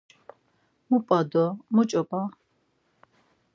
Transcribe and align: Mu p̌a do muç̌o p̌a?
Mu 0.87 0.97
p̌a 1.07 1.19
do 1.31 1.45
muç̌o 1.73 2.01
p̌a? 2.09 2.21